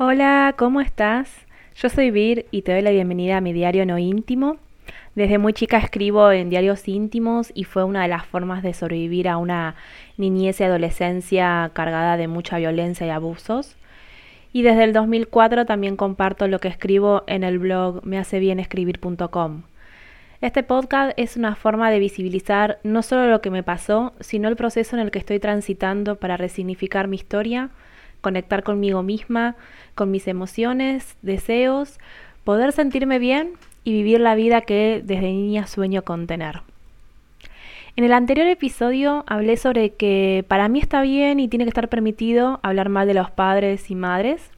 [0.00, 1.28] Hola, ¿cómo estás?
[1.74, 4.58] Yo soy Vir y te doy la bienvenida a mi diario no íntimo.
[5.16, 9.28] Desde muy chica escribo en diarios íntimos y fue una de las formas de sobrevivir
[9.28, 9.74] a una
[10.16, 13.74] niñez y adolescencia cargada de mucha violencia y abusos.
[14.52, 19.62] Y desde el 2004 también comparto lo que escribo en el blog mehacebienescribir.com.
[20.40, 24.54] Este podcast es una forma de visibilizar no solo lo que me pasó, sino el
[24.54, 27.70] proceso en el que estoy transitando para resignificar mi historia
[28.20, 29.56] conectar conmigo misma,
[29.94, 31.98] con mis emociones, deseos,
[32.44, 33.52] poder sentirme bien
[33.84, 36.62] y vivir la vida que desde niña sueño con tener.
[37.96, 41.88] En el anterior episodio hablé sobre que para mí está bien y tiene que estar
[41.88, 44.50] permitido hablar mal de los padres y madres.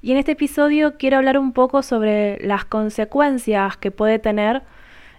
[0.00, 4.62] Y en este episodio quiero hablar un poco sobre las consecuencias que puede tener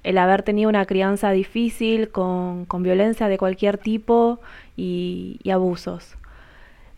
[0.02, 4.40] el haber tenido una crianza difícil con, violencia de cualquier tipo
[4.76, 6.18] y abusos.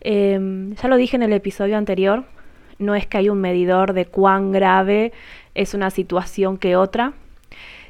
[0.08, 2.26] Em, ya lo dije en el episodio anterior,
[2.78, 5.12] no es que hay un medidor de cuán grave
[5.56, 7.14] es una situación que otra.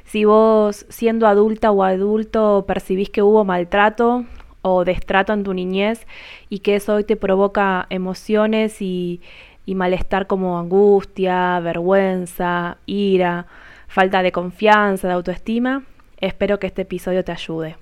[0.03, 4.25] Si vos siendo adulta o adulto percibís que hubo maltrato
[4.63, 6.07] o destrato en tu niñez
[6.49, 9.21] y que eso hoy te provoca emociones y,
[9.67, 13.45] y malestar como angustia, vergüenza, ira,
[13.87, 15.83] falta de confianza, de autoestima,
[16.19, 17.75] espero que este episodio te ayude.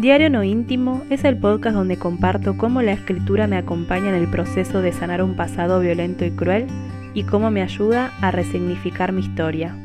[0.00, 4.30] Diario No Íntimo es el podcast donde comparto cómo la escritura me acompaña en el
[4.30, 6.68] proceso de sanar un pasado violento y cruel
[7.12, 9.76] y cómo me ayuda a resignificar mi historia.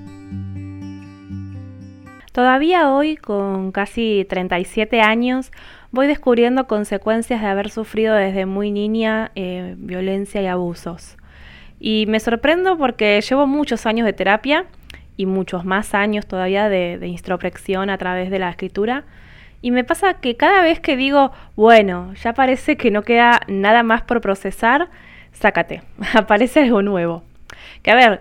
[2.32, 5.52] Todavía hoy, con casi 37 años,
[5.92, 11.18] voy descubriendo consecuencias de haber sufrido desde muy niña eh, violencia y abusos.
[11.78, 14.66] Y me sorprendo porque llevo muchos años de terapia
[15.18, 19.04] y muchos más años todavía de, de introspección a través de la escritura
[19.66, 23.82] y me pasa que cada vez que digo, bueno, ya parece que no queda nada
[23.82, 24.90] más por procesar,
[25.32, 25.82] sácate,
[26.14, 27.24] aparece algo nuevo.
[27.82, 28.20] Que a ver,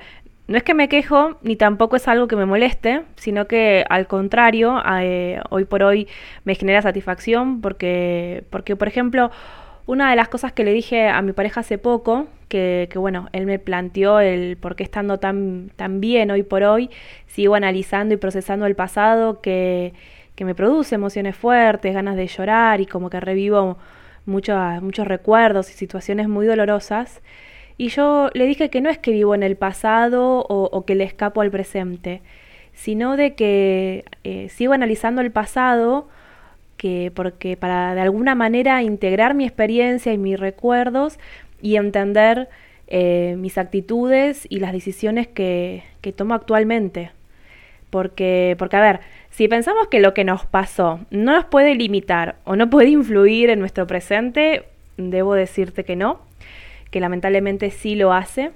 [0.48, 4.06] no es que me quejo, ni tampoco es algo que me moleste, sino que al
[4.06, 6.08] contrario, eh, hoy por hoy
[6.44, 9.30] me genera satisfacción porque, porque, por ejemplo,
[9.84, 13.44] una de las cosas que le dije a mi pareja hace poco, que, bueno, él
[13.44, 16.88] me planteó el por qué estando tan, tan bien hoy por hoy,
[17.27, 19.92] sigo analizando y procesando el pasado, que
[20.34, 23.78] que me produce emociones fuertes, ganas de llorar y como que revivo
[24.27, 27.20] muchos, recuerdos y situaciones muy dolorosas.
[27.77, 31.05] Y yo le dije que no es que vivo en el pasado o, que le
[31.05, 32.22] escapo al presente,
[32.72, 36.08] sino de que eh, sigo analizando el pasado
[36.77, 41.18] que porque para de alguna manera integrar mi experiencia y mis recuerdos
[41.62, 42.48] y entender
[42.89, 47.12] eh, mis actitudes y las decisiones que, que tomo actualmente.
[47.90, 49.01] Porque, porque, a ver,
[49.34, 53.50] si pensamos que lo que nos pasó no nos puede limitar o no puede influir
[53.50, 54.64] en nuestro presente,
[54.96, 56.20] debo decirte que no,
[56.92, 58.52] que lamentablemente sí lo hace.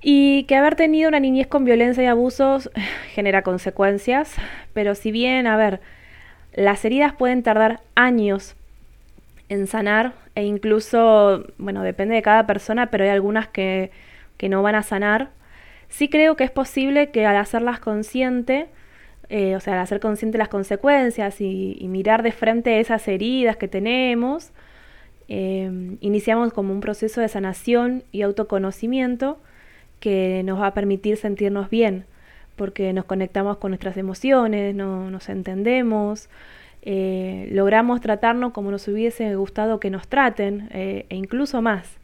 [0.00, 2.70] Y que haber tenido una niñez con violencia y abusos
[3.14, 4.36] genera consecuencias,
[4.74, 5.80] pero si bien, a ver,
[6.52, 8.54] las heridas pueden tardar años
[9.48, 13.90] en sanar e incluso, bueno, depende de cada persona, pero hay algunas que,
[14.36, 15.30] que no van a sanar,
[15.88, 18.68] sí creo que es posible que al hacerlas consciente,
[19.36, 24.52] eh, o sea, hacer consciente las consecuencias y, mirar de frente esas heridas que tenemos,
[25.26, 29.40] eh, iniciamos como un proceso de sanación y autoconocimiento
[29.98, 32.04] que nos va a permitir sentirnos bien,
[32.54, 36.28] porque nos conectamos con nuestras emociones, no, nos entendemos,
[36.82, 41.98] eh, logramos tratarnos como nos hubiese gustado que nos traten, e incluso más.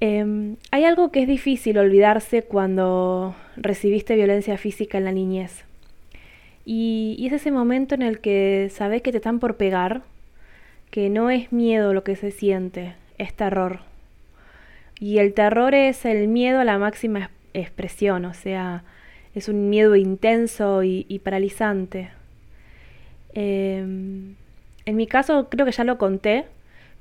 [0.00, 5.66] Em, hay algo que es difícil olvidarse cuando recibiste violencia física en la niñez.
[6.68, 10.02] Y, es ese momento en el que sabes que te están por pegar,
[10.90, 13.80] que no es miedo lo que se siente, es terror.
[14.98, 18.82] Y el terror es el miedo a la máxima expresión, o sea,
[19.34, 22.10] es un miedo intenso y, paralizante.
[23.32, 24.34] Em,
[24.86, 26.46] en mi caso creo que ya lo conté,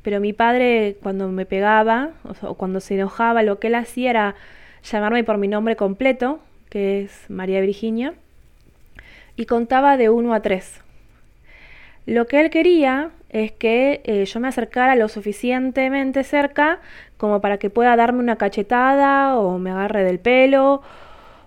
[0.04, 2.12] pero mi padre cuando me pegaba
[2.44, 4.36] o, cuando se enojaba, lo que él hacía era
[4.84, 8.14] llamarme por mi nombre completo, que es María Virginia,
[9.36, 10.82] y contaba de 1 a 3.
[12.06, 16.80] Lo que él quería es que eh, yo me acercara lo suficientemente cerca
[17.18, 20.82] como para que pueda darme una cachetada o me agarre del pelo.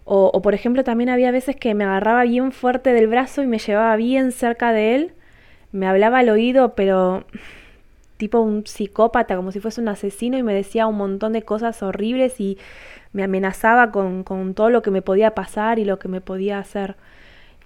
[0.04, 3.46] O, o, por ejemplo también había veces que me agarraba bien fuerte del brazo y
[3.46, 5.12] me llevaba bien cerca de él.
[5.72, 7.24] Me hablaba al oído, pero
[8.16, 11.82] tipo un psicópata, como si fuese un asesino y me decía un montón de cosas
[11.82, 12.58] horribles y
[13.12, 16.58] me amenazaba con, con todo lo que me podía pasar y lo que me podía
[16.58, 16.96] hacer.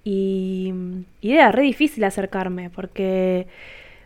[0.03, 0.73] Y,
[1.21, 3.47] era re difícil acercarme porque,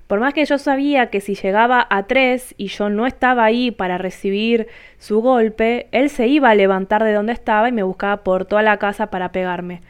[0.08, 3.72] Por más que yo sabía que si llegaba a tres y yo no estaba ahí
[3.72, 4.68] para recibir
[5.00, 8.62] su golpe, él se iba a levantar de donde estaba y me buscaba por toda
[8.64, 9.82] la casa para pegarme.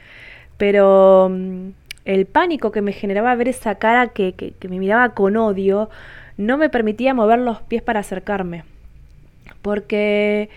[0.58, 1.70] Pero mm,
[2.06, 5.90] el pánico que me generaba ver esa cara que, que me miraba con odio
[6.38, 8.64] no me permitía mover los pies para acercarme.
[9.62, 10.50] Porque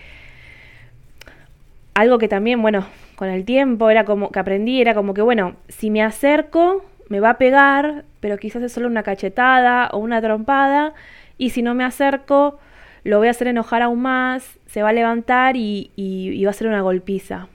[1.95, 2.87] algo que también, bueno,
[3.21, 7.21] con el tiempo era como que aprendí, era como que, bueno, si me acerco, me
[7.21, 10.95] va a pegar, pero quizás es solo una cachetada o una trompada,
[11.37, 12.59] y si no me acerco,
[13.05, 16.67] lo voy a hacer enojar aún más, se va a levantar y, va a ser
[16.67, 17.49] una golpiza.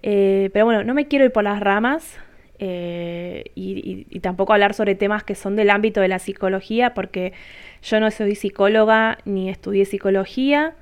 [0.00, 2.16] Eh, pero bueno, no me quiero ir por las ramas
[2.58, 7.34] eh, y, y, tampoco hablar sobre temas que son del ámbito de la psicología, porque
[7.82, 10.74] yo no soy psicóloga ni estudié psicología.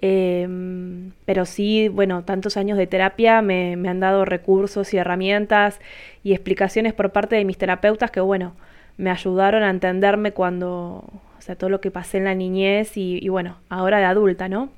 [0.00, 5.80] Em, pero sí, bueno, tantos años de terapia me, han dado recursos y herramientas
[6.22, 8.54] y explicaciones por parte de mis terapeutas que, bueno,
[8.98, 11.04] me ayudaron a entenderme cuando,
[11.38, 14.70] o sea, todo lo que pasé en la niñez y, bueno, ahora de adulta, ¿no?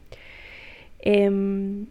[1.00, 1.86] Em,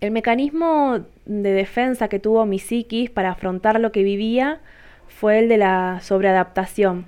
[0.00, 4.60] el mecanismo de defensa que tuvo mi psiquis para afrontar lo que vivía
[5.08, 7.06] fue el de la sobreadaptación.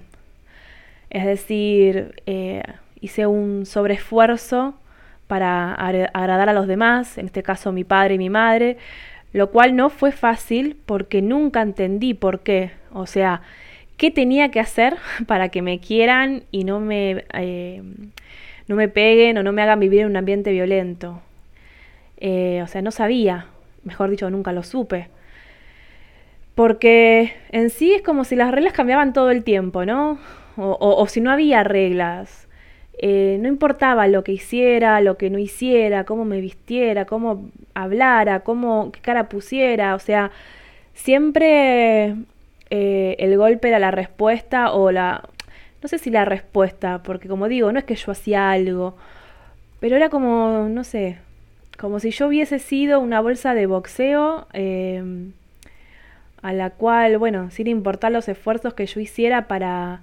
[1.10, 2.62] Es decir, eh,
[3.00, 4.74] hice un sobreesfuerzo
[5.30, 8.78] para agradar a los demás, en este caso mi padre y mi madre,
[9.32, 12.72] lo cual no fue fácil porque nunca entendí por qué.
[12.92, 13.40] O sea,
[13.96, 14.96] qué tenía que hacer
[15.28, 17.80] para que me quieran y no me, eh,
[18.66, 21.22] no me peguen o no me hagan vivir en un ambiente violento.
[22.16, 23.46] Eh, o sea, no sabía,
[23.84, 25.10] mejor dicho, nunca lo supe.
[26.56, 30.18] Porque en sí es como si las reglas cambiaban todo el tiempo, ¿no?
[30.56, 32.49] o si no había reglas.
[33.02, 38.40] Eh, no importaba lo que hiciera, lo que no hiciera, cómo me vistiera, cómo hablara,
[38.40, 40.30] cómo, qué cara pusiera, o sea,
[40.92, 42.14] siempre
[42.68, 45.26] eh, el golpe era la respuesta o la...
[45.82, 48.96] No sé si la respuesta, porque como digo, no es que yo hacía algo,
[49.80, 51.16] pero era como, no sé,
[51.78, 55.32] como si yo hubiese sido una bolsa de boxeo em,
[56.42, 60.02] a la cual, bueno, sin importar los esfuerzos que yo hiciera para,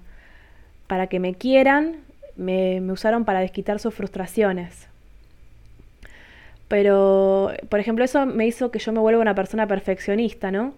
[0.88, 2.06] para que me quieran,
[2.38, 4.88] me, usaron para desquitar sus frustraciones.
[6.68, 10.74] Pero, por ejemplo, eso me hizo que yo me vuelva una persona perfeccionista, ¿no?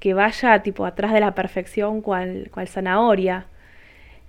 [0.00, 3.46] Que vaya tipo atrás de la perfección cual, cual zanahoria.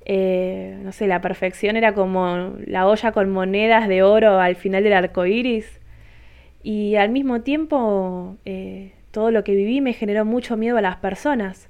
[0.06, 4.84] Eh, no sé, la perfección era como la olla con monedas de oro al final
[4.84, 5.80] del arco iris.
[6.62, 10.98] Y al mismo tiempo, eh, todo lo que viví me generó mucho miedo a las
[10.98, 11.70] personas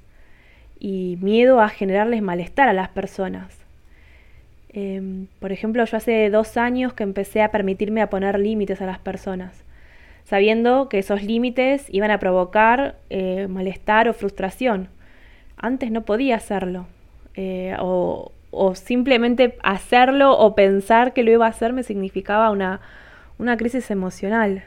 [0.78, 3.63] y miedo a generarles malestar a las personas.
[4.74, 8.86] Em, por ejemplo, yo hace dos años que empecé a permitirme a poner límites a
[8.86, 9.62] las personas,
[10.24, 14.88] sabiendo que esos límites iban a provocar eh, malestar o frustración.
[15.56, 16.86] Antes no podía hacerlo.
[17.36, 18.32] Eh, o,
[18.74, 22.80] simplemente hacerlo o pensar que lo iba a hacer me significaba una,
[23.38, 24.64] una crisis emocional.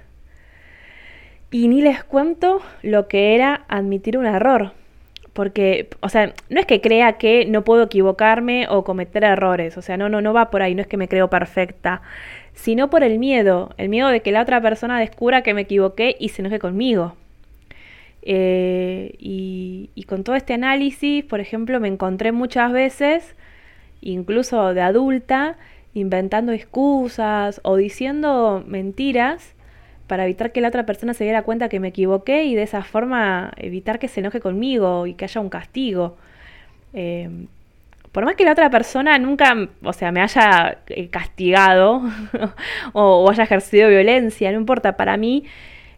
[1.51, 4.73] Y ni les cuento lo que era admitir un error.
[5.37, 9.83] Porque, o sea, no es que crea que no puedo equivocarme o cometer errores, o
[9.83, 12.01] sea, no, no, no va por ahí, no es que me creo perfecta,
[12.55, 16.15] sino por el miedo, el miedo de que la otra persona descubra que me equivoqué
[16.19, 17.13] y se enoje conmigo.
[18.23, 23.35] Eh, y, y con todo este análisis, por ejemplo, me encontré muchas veces,
[24.01, 25.57] incluso de adulta,
[25.93, 29.53] inventando excusas o diciendo mentiras
[30.07, 32.83] para evitar que la otra persona se diera cuenta que me equivoqué y de esa
[32.83, 36.17] forma evitar que se enoje conmigo y que haya un castigo.
[36.93, 37.29] Eh,
[38.11, 42.01] por más que la otra persona nunca, o sea, me haya eh, castigado
[42.93, 45.43] o, haya ejercido violencia, no importa, para mí,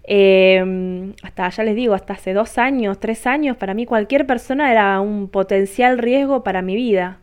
[0.03, 4.71] eh, hasta ya les digo, hasta hace dos años, tres años, para mí cualquier persona
[4.71, 7.19] era un potencial riesgo para mi vida.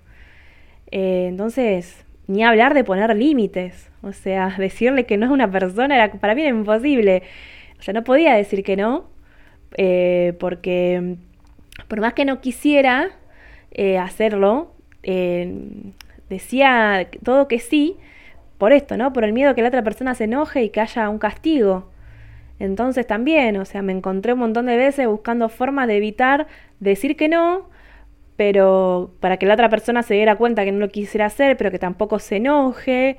[0.90, 3.90] entonces, ni hablar de poner límites.
[4.06, 7.22] O sea, decirle que no es una persona era, para mí era imposible.
[7.78, 9.10] O sea, no podía decir que no,
[9.76, 11.16] eh, porque
[11.88, 13.10] por más que no quisiera
[13.72, 15.52] eh, hacerlo, eh,
[16.28, 17.96] decía todo que sí,
[18.58, 19.12] por esto, ¿no?
[19.12, 21.90] Por el miedo que la otra persona se enoje y que haya un castigo.
[22.58, 26.46] Entonces también, o sea, me encontré un montón de veces buscando formas de evitar
[26.80, 27.68] decir que no,
[28.36, 31.70] pero para que la otra persona se diera cuenta que no lo quisiera hacer, pero
[31.70, 33.18] que tampoco se enoje,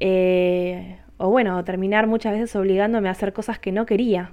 [0.00, 4.32] eh, o bueno, terminar muchas veces obligándome a hacer cosas que no quería.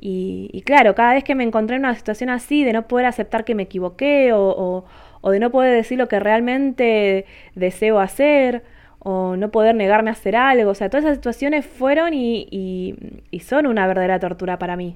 [0.00, 3.44] Y, claro, cada vez que me encontré en una situación así, de no poder aceptar
[3.44, 4.84] que me equivoqué, o,
[5.24, 8.62] de no poder decir lo que realmente deseo hacer,
[9.00, 12.94] o no poder negarme a hacer algo, o sea, todas esas situaciones fueron y,
[13.40, 14.94] son una verdadera tortura para mí.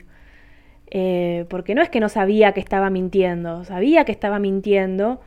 [0.95, 5.21] Eh, porque no es que no sabía que estaba mintiendo, sabía que estaba mintiendo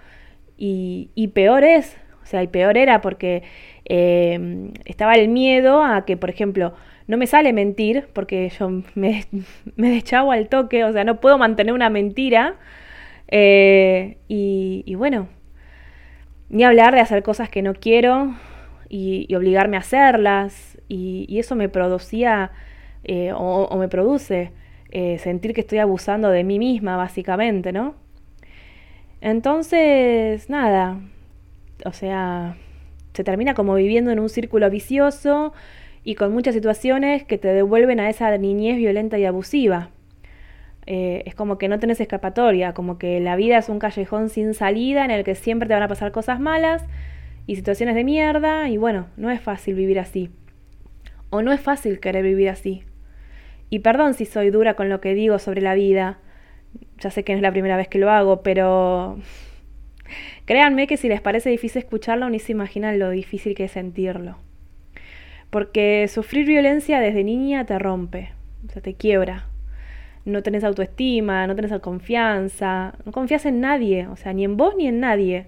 [0.57, 3.43] y peor es, o sea, y peor era porque
[3.85, 6.73] eh, estaba el miedo a que, por ejemplo,
[7.07, 9.25] no me sale mentir, porque yo me,
[9.75, 12.55] me deschavo al toque, o sea, no puedo mantener una mentira.
[13.27, 15.27] Eh, y, bueno,
[16.49, 18.35] ni hablar de hacer cosas que no quiero
[18.89, 20.79] y, obligarme a hacerlas.
[20.87, 22.51] Y, eso me producía
[23.03, 24.51] eh, o, me produce
[25.19, 27.95] sentir que estoy abusando de mí misma, básicamente, ¿no?
[29.19, 31.01] Entonces, nada,
[31.83, 32.55] o sea,
[33.15, 35.53] se termina como viviendo en un círculo vicioso
[36.03, 39.89] y con muchas situaciones que te devuelven a esa niñez violenta y abusiva.
[40.85, 44.53] Eh, es como que no tenés escapatoria, como que la vida es un callejón sin
[44.53, 46.85] salida en el que siempre te van a pasar cosas malas
[47.47, 50.29] y situaciones de mierda y bueno, no es fácil vivir así.
[51.31, 52.83] O no es fácil querer vivir así.
[53.69, 56.19] Y perdón si soy dura con lo que digo sobre la vida,
[56.99, 59.17] ya sé que no es la primera vez que lo hago, pero
[60.45, 64.37] Créanme que si les parece difícil escucharlo, ni se imaginan lo difícil que es sentirlo.
[65.49, 68.31] Porque sufrir violencia desde niña te rompe,
[68.67, 69.47] o sea, te quiebra.
[70.23, 74.75] No tenés autoestima, no tenés confianza, no confías en nadie, o sea, ni en vos
[74.75, 75.47] ni en nadie.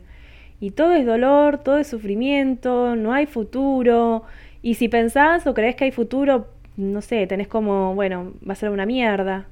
[0.59, 4.23] Y todo es dolor, todo es sufrimiento, no hay futuro.
[4.61, 8.55] Y si pensás o crees que hay futuro, no sé, tenés como, bueno, va a
[8.55, 9.45] ser una mierda.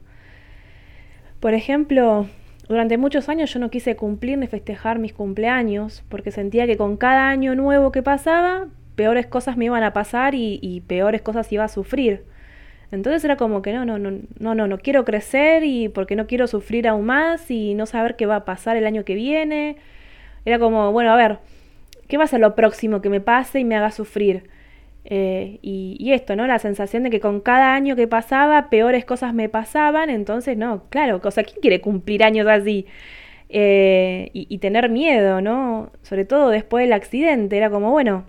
[1.39, 2.27] Por ejemplo,
[2.67, 6.98] durante muchos años yo no quise cumplir ni festejar mis cumpleaños porque sentía que con
[6.98, 11.63] cada año nuevo que pasaba, peores cosas me iban a pasar y, peores cosas iba
[11.63, 12.24] a sufrir.
[12.91, 16.27] Entonces era como que no, no, no, no, no, no quiero crecer y porque no
[16.27, 19.77] quiero sufrir aún más y no saber qué va a pasar el año que viene.
[20.45, 21.39] Era como, bueno, a ver,
[22.07, 24.50] ¿qué va a ser lo próximo que me pase y me haga sufrir?
[25.07, 26.47] Eh, y, esto, ¿no?
[26.47, 30.09] La sensación de que con cada año que pasaba, peores cosas me pasaban.
[30.09, 32.88] Entonces, no, claro, ¿quién quiere cumplir años así?
[33.50, 35.91] Eh, y, tener miedo, ¿no?
[36.01, 37.57] Sobre todo después del accidente.
[37.57, 38.25] Era como, bueno,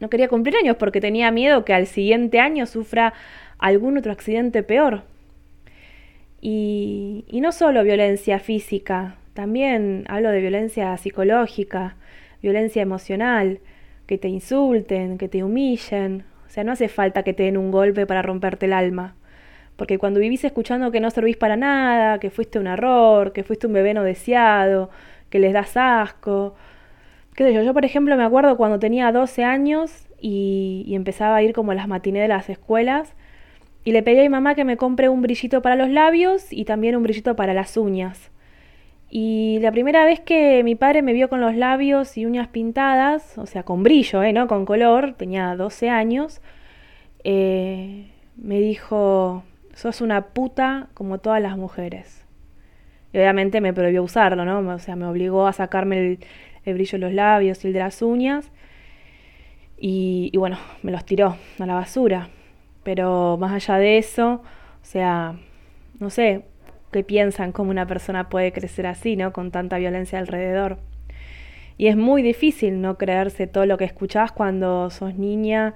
[0.00, 3.14] no quería cumplir años porque tenía miedo que al siguiente año sufra
[3.58, 5.04] algún otro accidente peor.
[6.42, 11.96] Y, y no solo violencia física, también hablo de violencia psicológica,
[12.42, 13.60] violencia emocional
[14.06, 16.24] que te insulten, que te humillen.
[16.46, 19.14] O sea, no hace falta que te den un golpe para romperte el alma.
[19.76, 23.66] Porque cuando vivís escuchando que no servís para nada, que fuiste un error, que fuiste
[23.66, 24.90] un bebé no deseado,
[25.30, 26.54] que les das asco.
[27.34, 27.62] ¿Qué sé yo?
[27.62, 31.74] Yo, por ejemplo, me acuerdo cuando tenía 12 años y, empezaba a ir como a
[31.74, 33.14] las matines de las escuelas.
[33.84, 36.64] Y le pedí a mi mamá que me compre un brillito para los labios y
[36.64, 38.30] también un brillito para las uñas.
[39.10, 43.38] Y la primera vez que mi padre me vio con los labios y uñas pintadas,
[43.38, 44.32] o sea, con brillo, ¿eh?
[44.32, 44.48] ¿no?
[44.48, 46.40] Con color, tenía 12 años,
[47.22, 49.44] eh, me dijo,
[49.74, 52.24] sos una puta como todas las mujeres.
[53.12, 54.58] Y obviamente me prohibió usarlo, ¿no?
[54.74, 56.18] O sea, me obligó a sacarme
[56.64, 58.50] el, brillo de los labios y el de las uñas.
[59.78, 62.28] Y, y bueno, me los tiró a la basura.
[62.82, 64.42] Pero más allá de eso,
[64.82, 65.36] o sea,
[66.00, 66.44] no sé,
[66.94, 69.32] que piensan cómo una persona puede crecer así, ¿no?
[69.32, 70.78] Con tanta violencia alrededor.
[71.76, 75.74] Y es muy difícil no creerse todo lo que escuchás cuando sos niña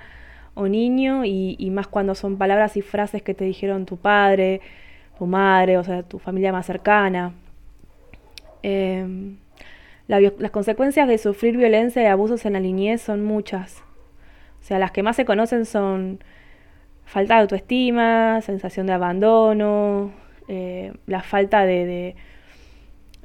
[0.54, 4.60] o niño y, más cuando son palabras y frases que te dijeron tu padre,
[5.18, 7.32] tu madre, o sea, tu familia más cercana.
[8.62, 9.38] Em,
[10.06, 13.82] las consecuencias de sufrir violencia y abusos en la niñez son muchas.
[14.60, 16.20] O sea, las que más se conocen son
[17.06, 20.12] falta de autoestima, sensación de abandono,
[20.48, 22.16] eh, la falta de,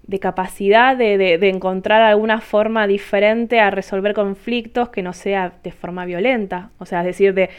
[0.07, 6.05] de, capacidad de, encontrar alguna forma diferente a resolver conflictos que no sea de forma
[6.05, 6.71] violenta.
[6.79, 7.49] O sea, es decir, de,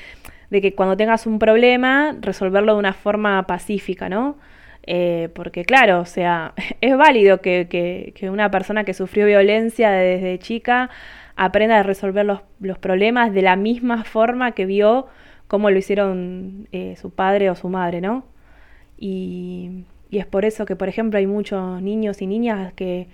[0.51, 4.37] que cuando tengas un problema, resolverlo de una forma pacífica, ¿no?
[4.87, 6.53] Eh, porque claro, o sea,
[6.83, 10.91] es válido que, una persona que sufrió violencia desde chica
[11.37, 15.07] aprenda a resolver los, los problemas de la misma forma que vio
[15.49, 18.25] cómo lo hicieron eh, su padre o su madre, ¿no?
[18.99, 23.09] Y, es por eso que, por ejemplo, hay muchos niños y niñas que,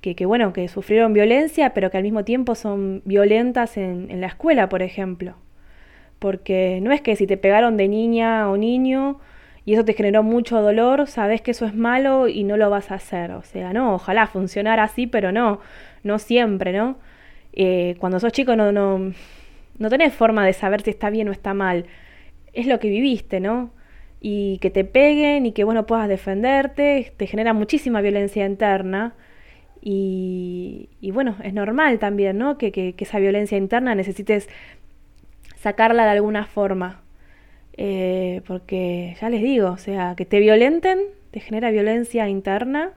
[0.00, 4.28] que, bueno, que sufrieron violencia, pero que al mismo tiempo son violentas en, en la
[4.28, 5.34] escuela, por ejemplo.
[6.18, 9.18] Porque no es que si te pegaron de niña o niño
[9.64, 12.90] y eso te generó mucho dolor, sabes que eso es malo y no lo vas
[12.90, 13.32] a hacer.
[13.32, 15.60] O sea, no, ojalá funcionara así, pero no,
[16.02, 16.96] no siempre, ¿no?
[17.52, 19.12] Eh, cuando sos chico no, no,
[19.78, 21.86] no tenés forma de saber si está bien o está mal.
[22.52, 23.70] Es lo que viviste, ¿no?
[24.22, 29.14] Y que te peguen y que vos no puedas defenderte, te genera muchísima violencia interna.
[29.84, 32.56] Y, bueno, es normal también, ¿no?
[32.56, 34.48] Que, esa violencia interna necesites
[35.56, 37.02] sacarla de alguna forma.
[37.76, 41.00] Eh, porque ya les digo, o sea, que te violenten
[41.32, 42.92] te genera violencia interna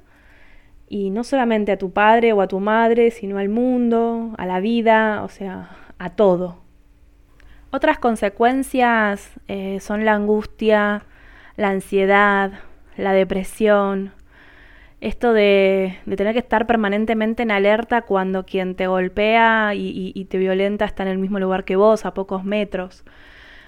[0.87, 4.59] y no solamente a tu padre o a tu madre, sino al mundo, a la
[4.59, 6.57] vida, o sea, a todo.
[7.71, 11.05] Otras consecuencias eh, son la angustia,
[11.57, 12.51] la ansiedad,
[12.97, 14.11] la depresión,
[15.01, 20.85] esto de, tener que estar permanentemente en alerta cuando quien te golpea y, te violenta
[20.85, 23.03] está en el mismo lugar que vos, a pocos metros.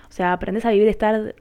[0.10, 1.36] O sea, aprendes a vivir estar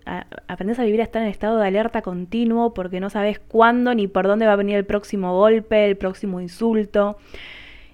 [0.49, 4.09] aprendes a vivir a estar en estado de alerta continuo porque no sabes cuándo ni
[4.09, 7.17] por dónde va a venir el próximo golpe, el próximo insulto.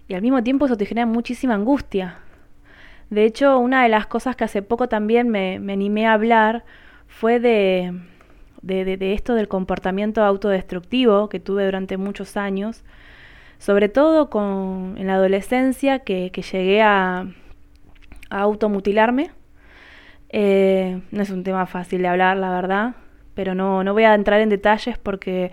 [0.09, 2.19] Y al mismo tiempo eso te genera muchísima angustia.
[3.11, 6.65] De hecho, una de las cosas que hace poco también me animé a hablar
[7.07, 7.93] fue de,
[8.63, 12.85] de, esto del comportamiento autodestructivo que tuve durante muchos años,
[13.59, 17.27] sobre todo con, en la adolescencia que, llegué a,
[18.31, 19.31] automutilarme.
[20.31, 22.95] Eh, no es un tema fácil de hablar, la verdad,
[23.35, 25.53] pero no, no voy a entrar en detalles porque,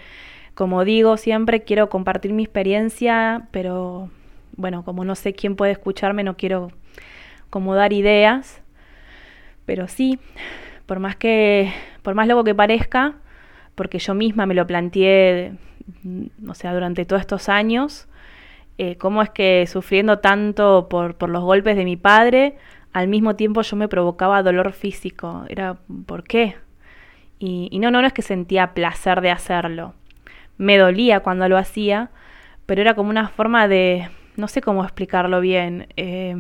[0.53, 4.09] como digo, siempre quiero compartir mi experiencia, pero
[4.55, 6.71] bueno, como no sé quién puede escucharme, no quiero
[7.49, 8.61] como dar ideas,
[9.65, 10.19] pero sí,
[10.89, 13.13] por más que, por más loco que parezca,
[13.75, 15.53] porque yo misma me lo planteé,
[16.47, 18.07] o sea, durante todos estos años,
[18.79, 22.57] eh, cómo es que sufriendo tanto por, los golpes de mi padre,
[22.91, 25.45] al mismo tiempo yo me provocaba dolor físico.
[25.47, 25.77] Era,
[26.07, 26.55] ¿por qué?
[27.37, 29.93] Y, no, no, no es que sentía placer de hacerlo.
[30.57, 32.09] Me dolía cuando lo hacía,
[32.65, 35.87] pero era como una forma de, no sé cómo explicarlo bien.
[35.97, 36.35] Eh,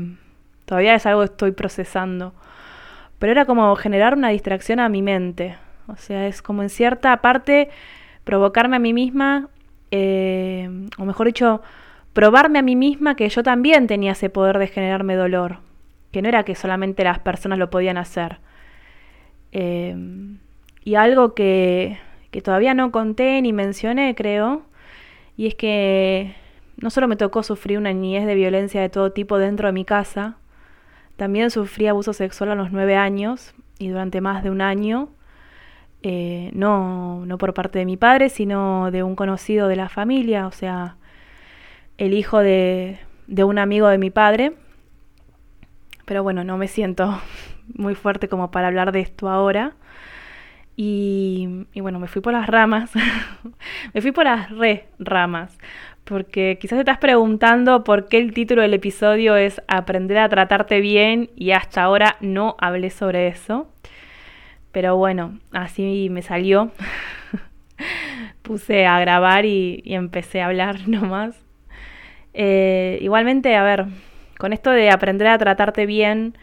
[0.65, 2.33] todavía es algo que estoy procesando
[3.19, 5.57] pero era como generar una distracción a mi mente.
[5.87, 7.69] O sea, es como en cierta parte
[8.23, 9.49] provocarme a mí misma,
[9.91, 11.61] eh, o mejor dicho,
[12.13, 15.57] probarme a mí misma que yo también tenía ese poder de generarme dolor,
[16.11, 18.39] que no era que solamente las personas lo podían hacer.
[19.51, 19.95] Eh,
[20.83, 21.97] y algo que,
[22.31, 24.63] que todavía no conté ni mencioné, creo,
[25.35, 26.35] y es que
[26.77, 29.85] no solo me tocó sufrir una niñez de violencia de todo tipo dentro de mi
[29.85, 30.37] casa,
[31.19, 35.09] también sufrí abuso sexual a los nueve años y durante más de un año,
[36.01, 40.47] eh, no, no por parte de mi padre, sino de un conocido de la familia,
[40.47, 40.95] o sea,
[41.97, 44.53] el hijo de, de un amigo de mi padre.
[46.05, 47.21] Pero bueno, no me siento
[47.75, 49.73] muy fuerte como para hablar de esto ahora.
[50.77, 52.91] Y, y, bueno, me fui por las ramas,
[53.93, 55.57] me fui por las re ramas,
[56.09, 60.81] porque quizás te estás preguntando por qué el título del episodio es Aprender a tratarte
[60.81, 63.71] bien y hasta ahora no hablé sobre eso.
[64.71, 66.71] Pero bueno, así me salió.
[68.41, 71.39] Puse a grabar y, empecé a hablar nomás.
[72.33, 73.85] Eh, igualmente, a ver,
[74.39, 76.35] con esto de aprender a tratarte bien,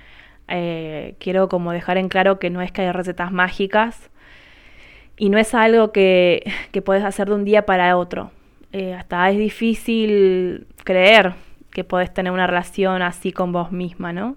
[0.46, 4.10] eh, quiero como dejar en claro que no es que hay recetas mágicas
[5.16, 8.30] y no es algo que, que puedes hacer de un día para otro.
[8.72, 11.34] Eh, hasta es difícil creer
[11.70, 14.36] que podés tener una relación así con vos misma, ¿no?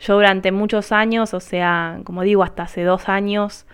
[0.00, 3.66] Yo durante muchos años, o sea, como digo, hasta hace dos años,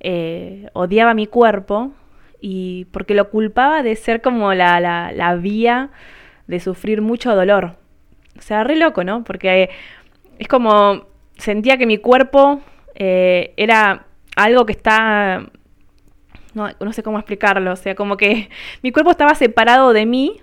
[0.00, 1.92] eh, odiaba mi cuerpo
[2.40, 5.90] y porque lo culpaba de ser como la, la, vía
[6.46, 7.76] de sufrir mucho dolor.
[8.38, 9.24] O sea, re loco, ¿no?
[9.24, 9.68] Porque
[10.38, 11.06] es como
[11.36, 12.62] sentía que mi cuerpo
[12.94, 14.06] eh, era
[14.36, 15.50] algo que está
[16.54, 18.50] no, no sé cómo explicarlo, o sea, como que
[18.82, 20.40] mi cuerpo estaba separado de mí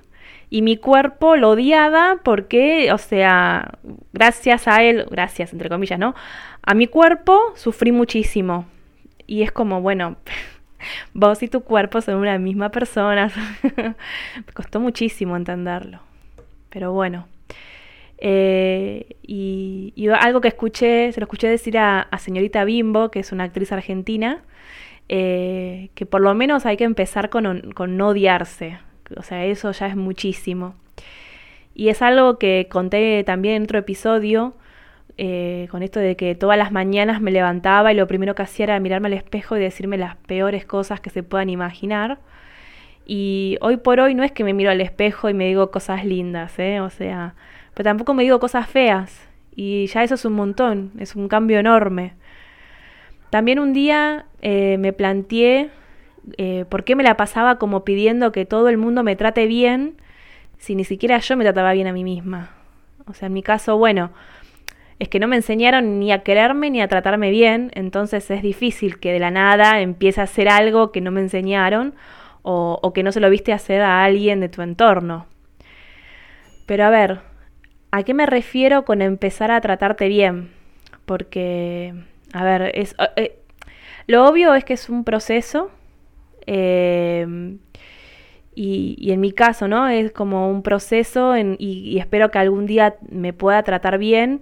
[0.49, 3.73] y mi cuerpo lo odiaba porque, o sea,
[4.13, 6.15] gracias a él, gracias entre comillas, ¿no?
[6.63, 8.65] A mi cuerpo sufrí muchísimo.
[9.25, 10.15] Y es como, bueno,
[11.13, 13.29] vos y tu cuerpo son una misma persona.
[13.75, 15.99] Me costó muchísimo entenderlo.
[16.69, 17.27] Pero bueno.
[18.19, 23.43] Eh, y, algo que escuché, se lo escuché decir a señorita Bimbo, que es una
[23.43, 24.41] actriz argentina,
[25.09, 28.79] eh, que por lo menos hay que empezar con, no odiarse.
[29.15, 30.75] O sea, eso ya es muchísimo.
[31.73, 34.55] Y es algo que conté también en otro episodio,
[35.17, 38.65] eh, con esto de que todas las mañanas me levantaba y lo primero que hacía
[38.65, 42.19] era mirarme al espejo y decirme las peores cosas que se puedan imaginar.
[43.05, 46.03] Y hoy por hoy no es que me miro al espejo y me digo cosas
[46.05, 46.81] lindas, ¿eh?
[46.81, 47.35] O sea,
[47.73, 49.27] pero tampoco me digo cosas feas.
[49.55, 52.13] Y ya eso es un montón, es un cambio enorme.
[53.29, 55.69] También un día eh, me planteé
[56.37, 59.95] eh, por qué me la pasaba como pidiendo que todo el mundo me trate bien
[60.57, 62.51] si ni siquiera yo me trataba bien a mí misma.
[63.05, 64.11] O sea, en mi caso, bueno,
[64.99, 68.99] es que no me enseñaron ni a quererme ni a tratarme bien, entonces es difícil
[68.99, 71.93] que de la nada empiece a hacer algo que no me enseñaron
[72.41, 75.27] o, o que no se lo viste hacer a alguien de tu entorno.
[76.65, 77.19] Pero a ver,
[77.91, 80.51] ¿a qué me refiero con empezar a tratarte bien?
[81.05, 81.93] Porque
[82.33, 83.39] a ver, es, eh, eh,
[84.07, 85.71] lo obvio es que es un proceso.
[86.45, 87.59] Em,
[88.55, 89.87] y, en mi caso, ¿no?
[89.87, 94.41] Es como un proceso y, espero que algún día me pueda tratar bien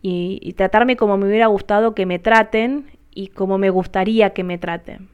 [0.00, 4.58] y, tratarme como me hubiera gustado que me traten y como me gustaría que me
[4.58, 5.08] traten.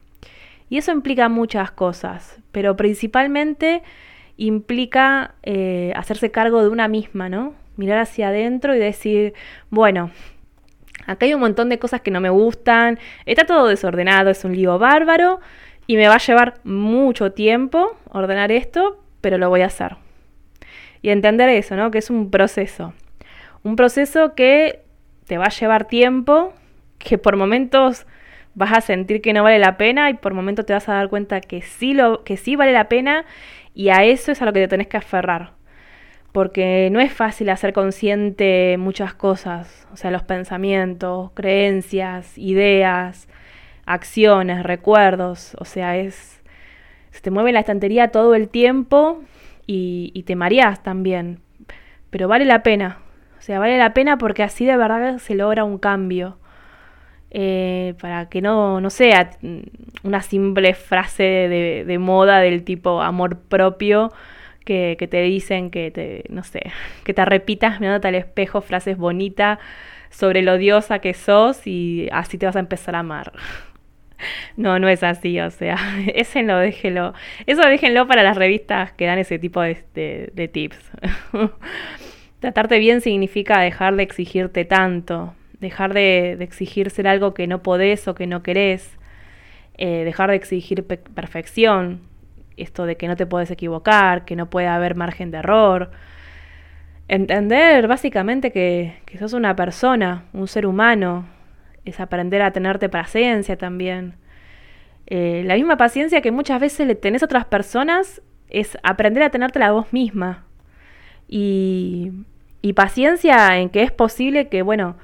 [0.69, 3.83] Y eso implica muchas cosas, pero principalmente
[4.37, 7.53] implica eh, hacerse cargo de una misma, ¿no?
[7.75, 9.33] Mirar hacia adentro y decir,
[9.69, 10.11] bueno,
[11.07, 14.55] acá hay un montón de cosas que no me gustan, está todo desordenado, es un
[14.55, 15.39] lío bárbaro
[15.87, 19.95] y me va a llevar mucho tiempo ordenar esto, pero lo voy a hacer.
[21.01, 21.89] Y entender eso, ¿no?
[21.89, 22.93] Que es un proceso.
[23.63, 24.81] Un proceso que
[25.25, 26.53] te va a llevar tiempo,
[26.99, 28.05] que por momentos
[28.53, 31.09] vas a sentir que no vale la pena y por momentos te vas a dar
[31.09, 33.25] cuenta que sí, lo, que sí vale la pena
[33.73, 35.56] y a eso es a lo que te tenés que aferrar.
[36.37, 43.27] Porque no es fácil hacer consciente muchas cosas, o sea, los pensamientos, creencias, ideas,
[43.87, 46.43] acciones, recuerdos, o sea, es...
[47.09, 49.23] Se te mueve la estantería todo el tiempo
[49.65, 51.39] y, te mareas también,
[52.11, 52.99] pero vale la pena,
[53.39, 56.37] o sea, vale la pena porque así de verdad se logra un cambio.
[57.31, 59.31] Eh, para que no, no sea
[60.03, 64.11] una simple frase de moda del tipo amor propio
[64.67, 66.61] que, te dicen que te, no sé,
[67.03, 69.57] que te repitas mirándote al espejo frases bonitas
[70.09, 73.31] sobre lo odiosa que sos y así te vas a empezar a amar.
[74.55, 75.77] No, no es así, o sea,
[76.43, 77.13] lo déjelo,
[77.45, 79.77] eso déjenlo para las revistas que dan ese tipo de,
[80.33, 80.79] de tips.
[82.39, 88.07] Tratarte bien significa dejar de exigirte tanto, dejar de, exigir ser algo que no podés
[88.07, 88.97] o que no querés,
[89.77, 92.01] eh, dejar de exigir perfección,
[92.57, 95.91] esto de que no te puedes equivocar, que no puede haber margen de error.
[97.07, 101.25] Entender básicamente que, que sos una persona, un ser humano,
[101.85, 104.15] es aprender a tenerte paciencia también.
[105.07, 109.29] Eh, la misma paciencia que muchas veces le tenés a otras personas es aprender a
[109.29, 110.45] tenértela vos misma.
[111.27, 112.11] Y,
[112.61, 114.97] y paciencia en que es posible que, bueno,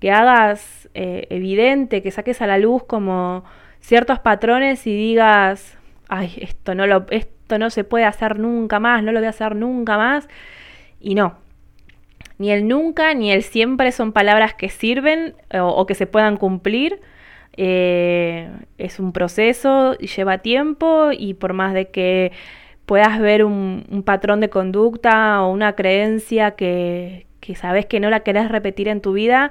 [0.00, 3.44] que hagas eh, evidente, que saques a la luz como
[3.80, 5.77] ciertos patrones y digas,
[6.08, 9.30] ay, esto no, lo, esto no se puede hacer nunca más, no lo voy a
[9.30, 10.28] hacer nunca más.
[11.00, 11.38] Y no.
[12.38, 17.00] Ni el nunca ni el siempre son palabras que sirven o, que se puedan cumplir.
[17.56, 22.32] Eh, es un proceso, y lleva tiempo y por más de que
[22.86, 28.20] puedas ver un, patrón de conducta o una creencia que, que sabes que no la
[28.20, 29.50] querés repetir en tu vida,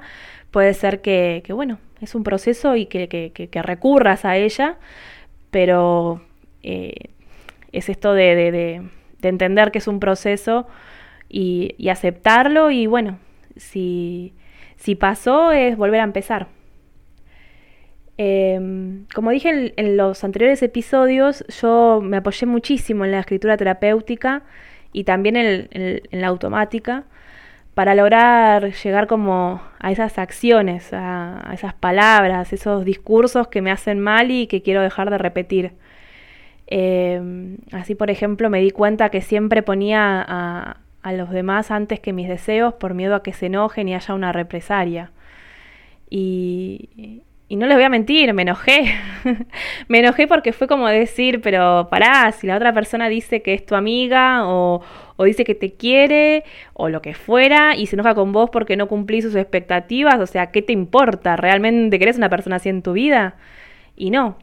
[0.50, 4.78] puede ser que, bueno, es un proceso y que, recurras a ella,
[5.50, 6.22] pero
[6.62, 6.94] eh,
[7.72, 8.82] es esto de,
[9.22, 10.66] entender que es un proceso
[11.28, 13.18] y, aceptarlo y bueno,
[13.56, 14.34] si,
[14.76, 16.48] si pasó es volver a empezar.
[18.20, 24.42] Em, como dije en, los anteriores episodios, yo me apoyé muchísimo en la escritura terapéutica
[24.92, 27.04] y también en, la automática
[27.74, 34.00] para lograr llegar como a esas acciones, a, esas palabras, esos discursos que me hacen
[34.00, 35.72] mal y que quiero dejar de repetir.
[36.70, 40.76] Em, así, por ejemplo, me di cuenta que siempre ponía a,
[41.12, 44.30] los demás antes que mis deseos por miedo a que se enojen y haya una
[44.30, 45.10] represalia.
[46.10, 48.94] Y, y no les voy a mentir, me enojé.
[49.88, 53.64] me enojé porque fue como decir, pero pará, si la otra persona dice que es
[53.64, 54.82] tu amiga o,
[55.16, 58.76] o, dice que te quiere o lo que fuera y se enoja con vos porque
[58.76, 61.36] no cumplís sus expectativas, o sea, ¿qué te importa?
[61.36, 63.36] ¿Realmente querés una persona así en tu vida?
[63.96, 64.36] Y no.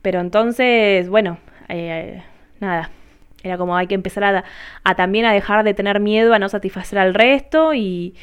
[0.00, 2.22] Pero entonces, bueno, eh,
[2.60, 2.90] nada.
[3.42, 4.44] Era como hay que empezar
[4.84, 8.14] a, también a dejar de tener miedo a no satisfacer al resto y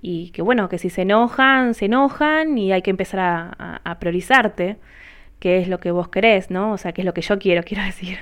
[0.00, 3.18] y que bueno, que si se enojan, se enojan y hay que empezar
[3.58, 4.76] a, priorizarte,
[5.40, 6.72] qué es lo que vos querés, ¿no?
[6.72, 8.18] O sea, qué es lo que yo quiero, quiero decir.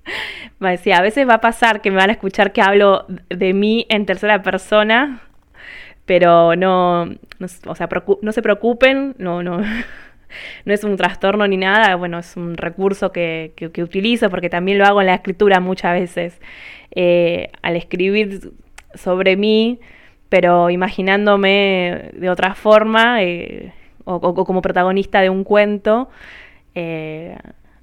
[0.82, 3.86] sí, a veces va a pasar que me van a escuchar que hablo de mí
[3.88, 5.22] en tercera persona,
[6.04, 7.02] pero no,
[7.66, 7.88] o sea,
[8.22, 9.60] no se preocupen, no, no,
[10.64, 14.78] no es un trastorno ni nada, bueno, es un recurso que, que, utilizo porque también
[14.78, 16.40] lo hago en la escritura muchas veces.
[16.92, 18.52] Eh, al escribir
[18.94, 19.78] sobre mí,
[20.28, 23.72] pero imaginándome de otra forma eh,
[24.04, 26.08] o, como protagonista de un cuento,
[26.74, 27.36] eh,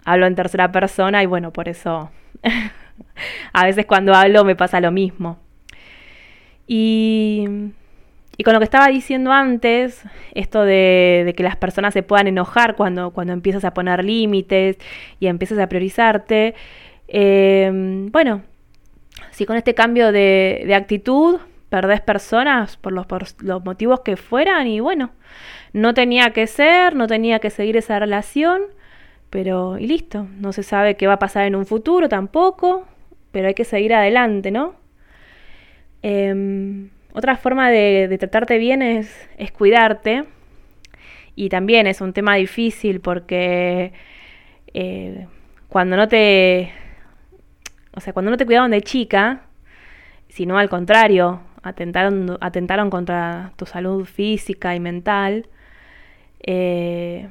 [0.03, 2.09] hablo en tercera persona y bueno, por eso
[3.53, 5.37] a veces cuando hablo me pasa lo mismo.
[6.67, 7.47] Y,
[8.37, 12.75] y con lo que estaba diciendo antes, esto de, que las personas se puedan enojar
[12.75, 14.77] cuando, cuando empiezas a poner límites
[15.19, 16.55] y empiezas a priorizarte,
[17.07, 17.71] eh,
[18.11, 18.43] bueno,
[19.31, 24.17] si con este cambio de, de actitud perdés personas por los, por los motivos que
[24.17, 25.11] fueran y bueno,
[25.73, 28.61] no tenía que ser, no tenía que seguir esa relación,
[29.29, 32.85] pero y listo, no se sabe qué va a pasar en un futuro tampoco,
[33.31, 34.75] pero hay que seguir adelante, ¿no?
[36.01, 40.25] Em, otra forma de, tratarte bien es, es cuidarte
[41.35, 43.93] y también es un tema difícil porque
[44.73, 45.27] eh,
[45.69, 46.71] cuando no te
[47.95, 49.41] o sea, cuando no te cuidaban de chica,
[50.27, 55.47] sino al contrario, atentaron, atentaron contra tu salud física y mental,
[56.41, 57.29] eh,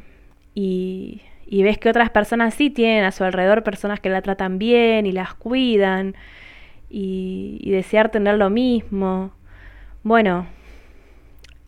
[0.54, 1.20] y,
[1.50, 5.12] ves que otras personas sí tienen a su alrededor personas que la tratan bien y
[5.12, 6.14] las cuidan,
[6.88, 9.32] y, desear tener lo mismo.
[10.04, 10.46] Bueno,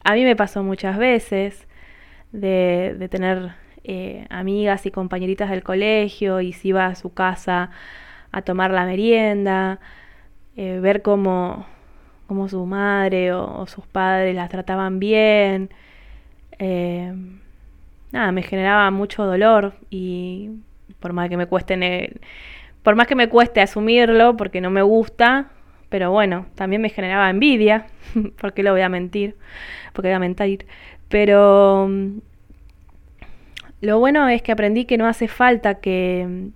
[0.05, 1.67] a mí me pasó muchas veces
[2.33, 7.71] de, tener eh, amigas y compañeritas del colegio y si iba a su casa
[8.33, 9.81] a tomar la merienda,
[10.55, 11.67] eh, ver cómo,
[12.49, 15.71] su madre o, sus padres las trataban bien.
[16.59, 17.15] Eh,
[18.13, 20.51] nada, me generaba mucho dolor y
[21.01, 22.21] por más que me cueste
[22.83, 25.53] por más que me cueste asumirlo porque no me gusta,
[25.89, 27.87] pero bueno, también me generaba envidia,
[28.41, 29.37] porque lo voy a mentir,
[29.93, 30.67] porque voy a mentir,
[31.09, 32.19] pero mm,
[33.81, 36.51] lo bueno es que aprendí que no hace falta que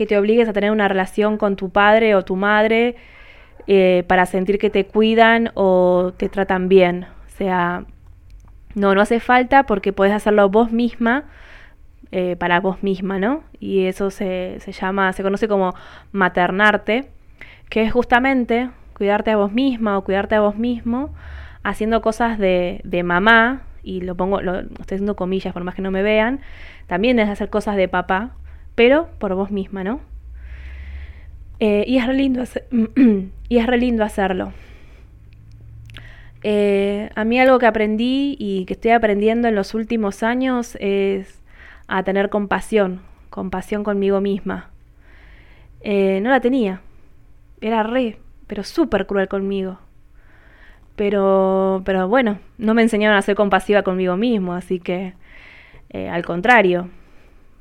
[0.00, 2.96] que te obligues a tener una relación con tu padre o tu madre
[3.66, 7.04] eh, para sentir que te cuidan o te tratan bien.
[7.04, 7.84] O sea,
[8.74, 11.24] no, no hace falta porque puedes hacerlo vos misma
[12.12, 13.44] eh, para vos misma, ¿no?
[13.58, 15.74] Y eso se, se llama, se conoce como
[16.12, 17.10] maternarte,
[17.70, 21.14] que es justamente cuidarte a vos misma o cuidarte a vos mismo
[21.62, 25.82] haciendo cosas de, de mamá, y lo pongo, lo estoy haciendo comillas por más que
[25.82, 26.40] no me vean,
[26.86, 28.32] también es hacer cosas de papá,
[28.74, 30.00] pero por vos misma, ¿no?
[31.60, 32.42] Eh, y, es re lindo
[33.48, 34.52] y es hacerlo.
[36.42, 41.42] Eh, a mí algo que aprendí y que estoy aprendiendo en los últimos años es
[41.86, 44.70] a tener compasión, compasión conmigo misma.
[45.82, 46.80] Eh, no la tenía,
[47.60, 49.78] era re, pero súper cruel conmigo.
[50.96, 55.14] Pero, pero bueno, no me enseñaron a ser compasiva conmigo mismo, así que
[55.92, 56.88] al contrario,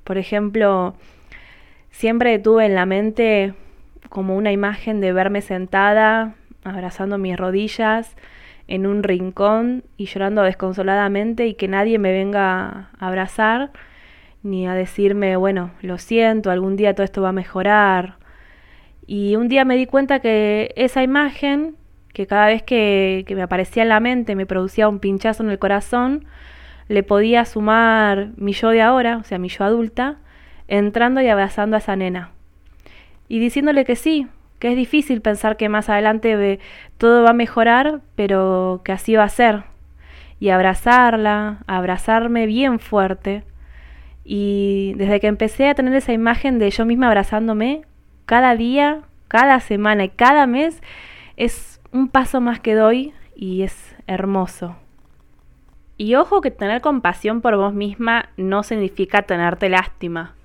[0.04, 0.96] por ejemplo,
[1.90, 3.54] siempre tuve en la mente
[4.10, 8.16] como una imagen de verme sentada, abrazando mis rodillas
[8.68, 13.72] en un rincón y llorando desconsoladamente y que nadie me venga a abrazar
[14.44, 18.19] ni a decirme, bueno, lo siento, algún día todo esto va a mejorar.
[19.12, 21.76] Y un día me di cuenta que esa imagen,
[22.14, 25.58] que cada vez que, me aparecía en la mente me producía un pinchazo en el
[25.58, 26.26] corazón,
[26.90, 30.20] le podía sumar mi yo de ahora, o sea, mi yo adulta,
[30.68, 32.30] entrando y abrazando a esa nena.
[33.28, 34.28] Y diciéndole que sí,
[34.60, 36.60] que es difícil pensar que más adelante
[37.00, 39.64] todo va a mejorar, pero que así va a ser.
[40.40, 43.42] Y abrazarla, abrazarme bien fuerte.
[44.24, 47.89] Y desde que empecé a tener esa imagen de yo misma abrazándome,
[48.30, 50.84] cada día, cada semana y cada mes,
[51.36, 54.76] es un paso más que doy y es hermoso.
[55.98, 60.36] Y ojo que tener compasión por vos misma no significa tenerte lástima.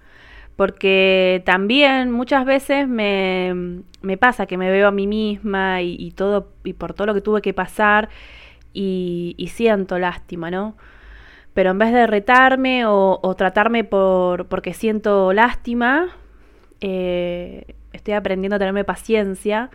[0.57, 3.83] Porque también muchas veces me,
[4.19, 7.43] pasa que me veo a mí misma y, todo, y por todo lo que tuve
[7.43, 8.09] que pasar
[8.73, 10.75] y, siento lástima, ¿no?
[11.53, 16.17] Pero en vez de retarme o, tratarme por, porque siento lástima,
[16.85, 19.71] eh, estoy aprendiendo a tenerme paciencia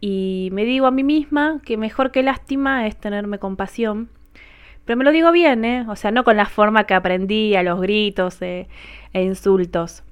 [0.00, 4.10] y me digo a mí misma que mejor que lástima es tenerme compasión
[4.84, 5.86] pero me lo digo bien, ¿eh?
[5.88, 8.68] O sea, no con la forma que aprendí, a los gritos eh,
[9.12, 10.02] e insultos.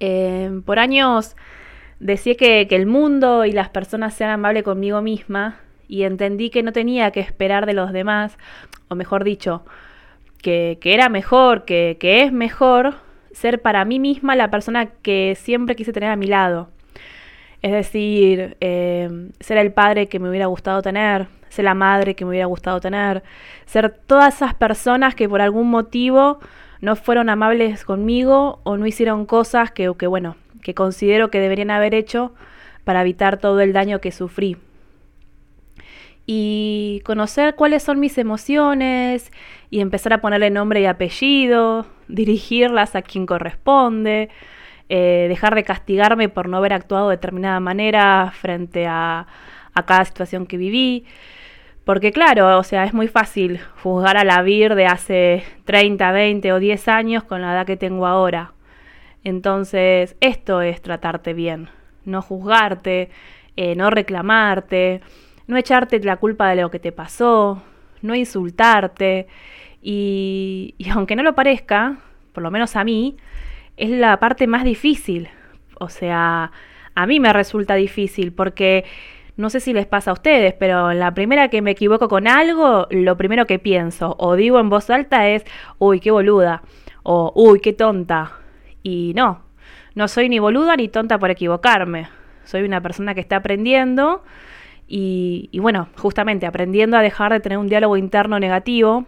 [0.00, 1.36] Eh, por años
[1.98, 6.72] decía que, el mundo y las personas sean amables conmigo misma y entendí que no
[6.72, 8.36] tenía que esperar de los demás,
[8.88, 9.64] o mejor dicho,
[10.42, 12.96] que, era mejor, que, que es mejor
[13.34, 16.70] ser para mí misma la persona que siempre quise tener a mi lado.
[17.62, 22.24] Es decir, eh, ser el padre que me hubiera gustado tener, ser la madre que
[22.24, 23.22] me hubiera gustado tener,
[23.64, 26.40] ser todas esas personas que por algún motivo
[26.80, 31.70] no fueron amables conmigo o no hicieron cosas que, que bueno, que considero que deberían
[31.70, 32.34] haber hecho
[32.84, 34.58] para evitar todo el daño que sufrí.
[36.26, 39.30] Y conocer cuáles son mis emociones
[39.70, 44.30] y empezar a ponerle nombre y apellido, dirigirlas a quien corresponde,
[44.88, 49.26] eh, dejar de castigarme por no haber actuado de determinada manera frente a,
[49.74, 51.04] a cada situación que viví.
[51.84, 56.52] Porque claro, o sea, es muy fácil juzgar a la Vir de hace 30, 20
[56.52, 58.54] o 10 años con la edad que tengo ahora.
[59.22, 61.68] Entonces, esto es tratarte bien,
[62.04, 63.10] no juzgarte,
[63.56, 65.02] eh, no reclamarte,
[65.46, 67.62] no echarte la culpa de lo que te pasó,
[68.02, 69.26] no insultarte.
[69.82, 71.98] Y, y aunque no lo parezca,
[72.32, 73.16] por lo menos a mí,
[73.76, 75.28] es la parte más difícil.
[75.78, 76.52] O sea,
[76.94, 78.84] a mí me resulta difícil porque
[79.36, 82.86] no sé si les pasa a ustedes, pero la primera que me equivoco con algo,
[82.90, 85.44] lo primero que pienso o digo en voz alta es,
[85.78, 86.62] uy, qué boluda,
[87.02, 88.32] o uy, qué tonta.
[88.82, 89.42] Y no,
[89.94, 92.08] no soy ni boluda ni tonta por equivocarme.
[92.44, 94.22] Soy una persona que está aprendiendo
[94.86, 99.06] y, bueno, justamente aprendiendo a dejar de tener un diálogo interno negativo,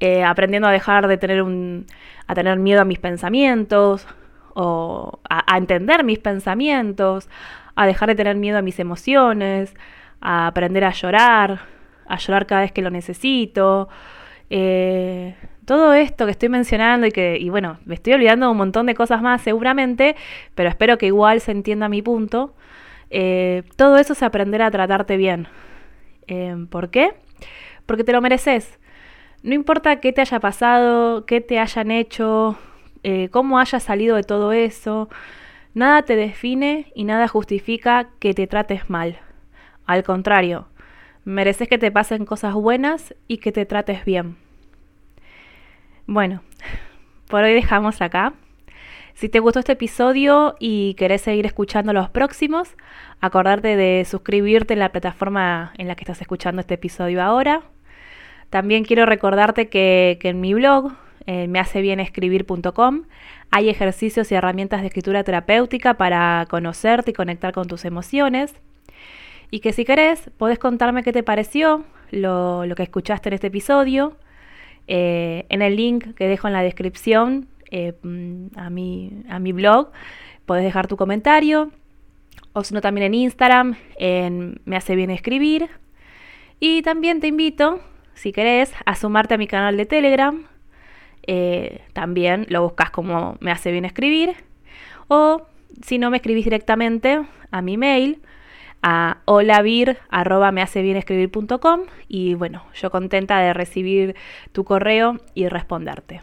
[0.00, 1.86] eh, aprendiendo a dejar de tener un,
[2.26, 4.06] a tener miedo a mis pensamientos
[4.54, 7.28] o a entender mis pensamientos,
[7.74, 9.74] a dejar de tener miedo a mis emociones,
[10.20, 11.60] a aprender a llorar,
[12.06, 13.88] a llorar cada vez que lo necesito.
[14.50, 18.86] Eh, todo esto que estoy mencionando y que, y bueno, me estoy olvidando un montón
[18.86, 20.16] de cosas más seguramente,
[20.54, 22.54] pero espero que igual se entienda mi punto.
[23.10, 25.48] Eh, todo eso es aprender a tratarte bien.
[26.26, 27.14] Eh, ¿Por qué?
[27.86, 28.78] Porque te lo mereces.
[29.42, 32.58] No importa qué te haya pasado, qué te hayan hecho,
[33.30, 35.08] cómo hayas salido de todo eso.
[35.74, 39.18] Nada te define y nada justifica que te trates mal.
[39.86, 40.66] Al contrario,
[41.24, 44.36] mereces que te pasen cosas buenas y que te trates bien.
[46.06, 46.42] Bueno,
[47.28, 48.32] por hoy dejamos acá.
[49.16, 52.76] Si te gustó este episodio y querés seguir escuchando los próximos,
[53.22, 57.62] acordarte de suscribirte en la plataforma en la que estás escuchando este episodio ahora.
[58.50, 60.92] También quiero recordarte que, en mi blog,
[61.24, 63.04] eh, mehacebienescribir.com,
[63.50, 68.54] hay ejercicios y herramientas de escritura terapéutica para conocerte y conectar con tus emociones.
[69.50, 74.18] Y que si querés, podés contarme qué te pareció lo, que escuchaste en este episodio.
[74.88, 77.94] Eh, en el link que dejo en la descripción eh,
[78.56, 79.90] a, mi, a mi blog,
[80.44, 81.70] podés dejar tu comentario.
[82.52, 85.68] O si no, también en Instagram, en Me hace bien escribir.
[86.58, 87.80] Y también te invito,
[88.14, 90.46] si querés, a sumarte a mi canal de Telegram,
[91.26, 94.36] eh, también lo buscas como me hace bien escribir.
[95.08, 95.46] O
[95.82, 98.22] si no me escribís directamente a mi mail,
[98.82, 100.00] a holavir.com
[102.08, 104.14] y bueno, yo contenta de recibir
[104.52, 106.22] tu correo y responderte.